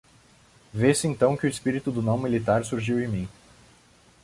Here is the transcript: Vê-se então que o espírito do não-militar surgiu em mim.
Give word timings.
Vê-se 0.73 1.07
então 1.07 1.37
que 1.37 1.45
o 1.45 1.47
espírito 1.47 1.91
do 1.91 2.01
não-militar 2.01 2.65
surgiu 2.65 2.99
em 2.99 3.07
mim. 3.07 3.29